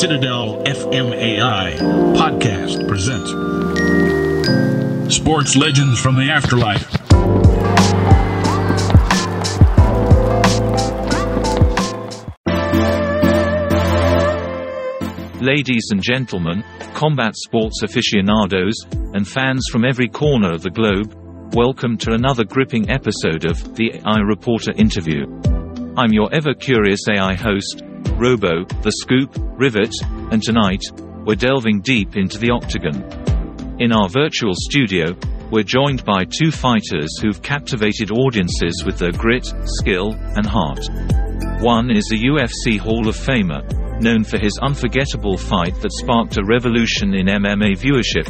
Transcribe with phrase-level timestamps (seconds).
[0.00, 1.76] Citadel FMAI
[2.14, 3.30] podcast presents
[5.12, 6.86] Sports Legends from the Afterlife.
[15.42, 16.62] Ladies and gentlemen,
[16.94, 18.74] combat sports aficionados,
[19.14, 21.12] and fans from every corner of the globe,
[21.56, 25.26] welcome to another gripping episode of the AI Reporter Interview.
[25.96, 27.82] I'm your ever curious AI host,
[28.16, 29.94] Robo, The Scoop, Rivet,
[30.32, 30.82] and tonight,
[31.24, 33.02] we're delving deep into the octagon.
[33.80, 35.16] In our virtual studio,
[35.50, 40.80] we're joined by two fighters who've captivated audiences with their grit, skill, and heart.
[41.60, 43.62] One is a UFC Hall of Famer,
[44.00, 48.28] known for his unforgettable fight that sparked a revolution in MMA viewership,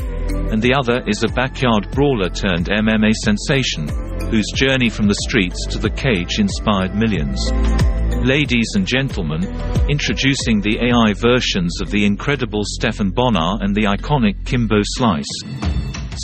[0.53, 3.89] and the other is a backyard brawler turned MMA sensation,
[4.31, 7.98] whose journey from the streets to the cage inspired millions.
[8.29, 9.43] Ladies and gentlemen,
[9.89, 15.25] introducing the AI versions of the incredible Stephan Bonnar and the iconic Kimbo Slice.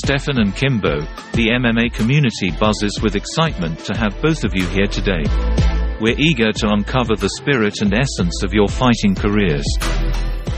[0.04, 1.00] Stephan and Kimbo,
[1.32, 5.24] the MMA community buzzes with excitement to have both of you here today.
[5.98, 9.64] We're eager to uncover the spirit and essence of your fighting careers.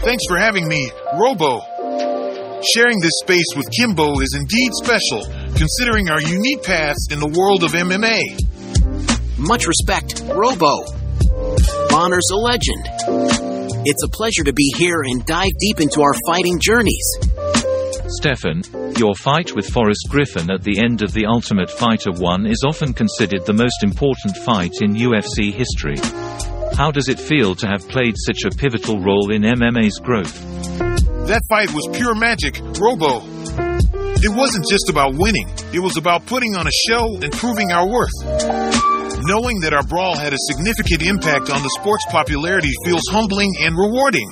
[0.03, 1.60] Thanks for having me, Robo.
[2.75, 5.22] Sharing this space with Kimbo is indeed special,
[5.55, 9.38] considering our unique paths in the world of MMA.
[9.38, 11.05] Much respect, Robo.
[11.97, 12.84] Bonnar's a legend.
[13.86, 17.06] It's a pleasure to be here and dive deep into our fighting journeys.
[18.20, 18.62] Stephan,
[18.98, 22.92] your fight with Forrest Griffin at the end of The Ultimate Fighter 1 is often
[22.92, 25.97] considered the most important fight in UFC history.
[26.77, 30.38] How does it feel to have played such a pivotal role in MMA's growth?
[31.28, 33.22] That fight was pure magic, Robo.
[34.20, 37.88] It wasn't just about winning, it was about putting on a show and proving our
[37.88, 38.66] worth.
[39.27, 43.74] Knowing that our brawl had a significant impact on the sport's popularity feels humbling and
[43.77, 44.30] rewarding.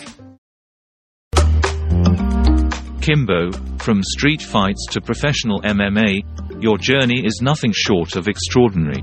[3.00, 9.02] Kimbo, from street fights to professional MMA, your journey is nothing short of extraordinary.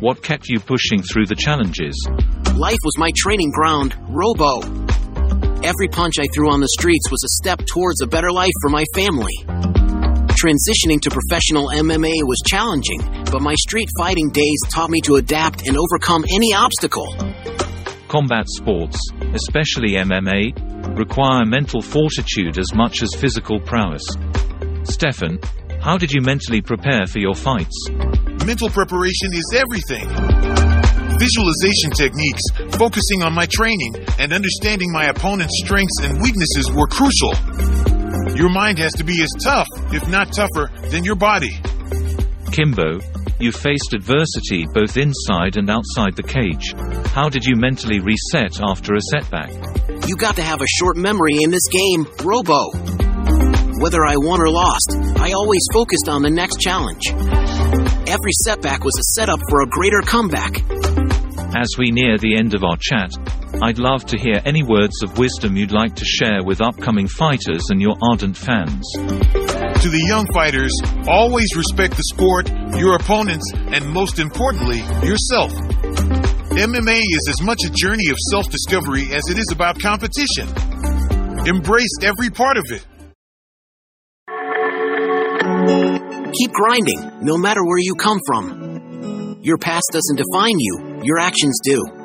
[0.00, 1.94] What kept you pushing through the challenges?
[2.56, 4.58] Life was my training ground, Robo.
[5.62, 8.70] Every punch I threw on the streets was a step towards a better life for
[8.70, 9.51] my family.
[10.42, 12.98] Transitioning to professional MMA was challenging,
[13.30, 17.06] but my street fighting days taught me to adapt and overcome any obstacle.
[18.08, 18.98] Combat sports,
[19.34, 24.02] especially MMA, require mental fortitude as much as physical prowess.
[24.82, 25.38] Stephan,
[25.80, 27.88] how did you mentally prepare for your fights?
[28.44, 30.08] Mental preparation is everything.
[31.20, 32.42] Visualization techniques,
[32.76, 37.91] focusing on my training, and understanding my opponent's strengths and weaknesses were crucial.
[38.34, 41.52] Your mind has to be as tough, if not tougher, than your body.
[42.50, 42.98] Kimbo,
[43.38, 46.74] you faced adversity both inside and outside the cage.
[47.12, 49.50] How did you mentally reset after a setback?
[50.08, 52.70] You got to have a short memory in this game, Robo.
[53.80, 57.10] Whether I won or lost, I always focused on the next challenge.
[58.08, 60.62] Every setback was a setup for a greater comeback.
[61.54, 63.10] As we near the end of our chat,
[63.62, 67.62] I'd love to hear any words of wisdom you'd like to share with upcoming fighters
[67.70, 68.82] and your ardent fans.
[68.98, 70.72] To the young fighters,
[71.06, 75.52] always respect the sport, your opponents, and most importantly, yourself.
[76.58, 80.50] MMA is as much a journey of self discovery as it is about competition.
[81.46, 82.84] Embrace every part of it.
[86.34, 89.38] Keep grinding, no matter where you come from.
[89.40, 92.01] Your past doesn't define you, your actions do.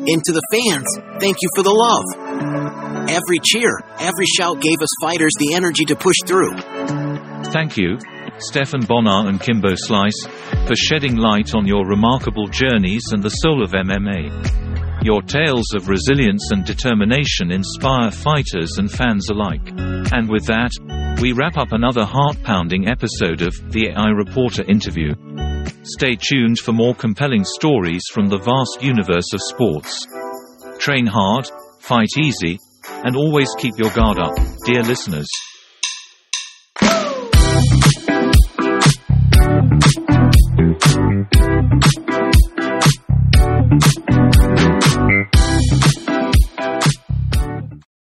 [0.00, 0.86] And to the fans,
[1.20, 3.08] thank you for the love.
[3.10, 6.56] Every cheer, every shout gave us fighters the energy to push through.
[7.52, 7.98] Thank you,
[8.38, 10.26] Stephan Bonnar and Kimbo Slice,
[10.66, 15.04] for shedding light on your remarkable journeys and the soul of MMA.
[15.04, 19.66] Your tales of resilience and determination inspire fighters and fans alike.
[20.12, 20.70] And with that,
[21.20, 25.14] we wrap up another heart pounding episode of the AI Reporter interview.
[25.82, 30.06] Stay tuned for more compelling stories from the vast universe of sports.
[30.78, 32.58] Train hard, fight easy,
[33.04, 35.28] and always keep your guard up, dear listeners.